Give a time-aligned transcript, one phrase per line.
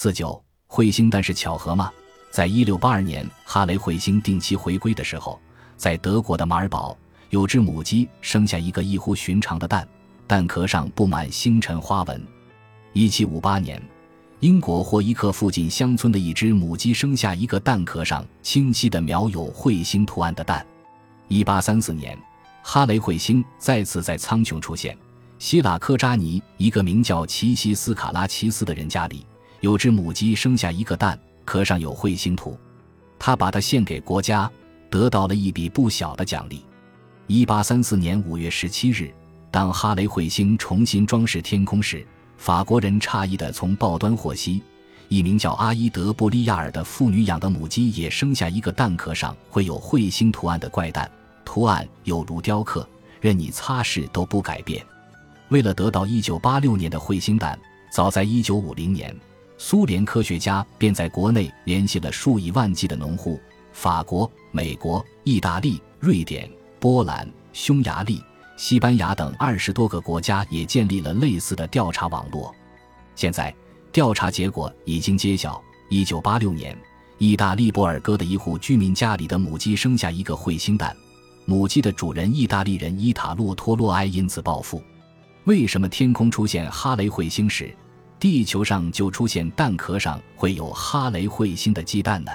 [0.00, 1.90] 四九彗星蛋是巧合吗？
[2.30, 5.40] 在一六八二年哈雷彗星定期回归的时候，
[5.76, 6.96] 在德国的马尔堡，
[7.30, 9.88] 有只母鸡生下一个异乎寻常的蛋，
[10.24, 12.24] 蛋壳上布满星辰花纹。
[12.92, 13.82] 一七五八年，
[14.38, 20.64] 英国霍伊克附近乡村的一只母鸡生下一个蛋壳上清晰地描有彗星图案的蛋。
[21.26, 22.16] 一八三四年，
[22.62, 24.96] 哈雷彗星再次在苍穹出现。
[25.40, 29.26] 希腊科扎尼一个名叫奇西斯卡拉奇斯的人家里，
[29.60, 32.58] 有只母鸡生下一个蛋，壳上有彗星图。
[33.18, 34.50] 他把它献给国家，
[34.88, 36.64] 得到了一笔不小的奖励。
[37.26, 39.12] 一八三四年五月十七日，
[39.50, 44.62] 当哈雷彗星重新装饰天空时，法国人诧异地从报端获悉，
[45.08, 51.10] 一名叫阿伊德布利亚尔的妇女养的母鸡也生下一个蛋壳上会有彗星图案的怪蛋，
[51.44, 52.88] 图案有如雕刻，
[53.20, 54.84] 任你擦拭都不改变。
[55.48, 57.58] 为了得到1986年的彗星蛋，
[57.90, 59.16] 早在1950年，
[59.58, 63.38] 苏联科学家便在国内联系了数以万计的农户。
[63.72, 68.22] 法国、美国、意大利、瑞典、波兰、匈牙利、
[68.56, 72.52] 西班牙等二十多个国家也建立了类似的调查网络。
[73.14, 73.54] 现在，
[73.92, 76.76] 调查结果已经揭晓：1986年，
[77.18, 80.96] 意大利波尔戈的一户居民家里的母鸡生下一个彗星蛋，
[81.44, 84.82] 母鸡的主人意大利人伊塔洛·托洛埃因此暴富。
[85.44, 87.72] 为什么天空出现哈雷彗星时，
[88.20, 92.32] 地球上就出现蛋壳上会有哈雷彗星的鸡蛋呢？